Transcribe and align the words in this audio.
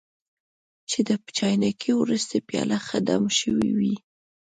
چې 0.89 0.99
د 1.07 1.09
چاینکې 1.37 1.91
وروستۍ 1.95 2.39
پیاله 2.49 2.77
ښه 2.85 2.99
دم 3.07 3.23
شوې 3.39 3.69
وي. 3.77 3.95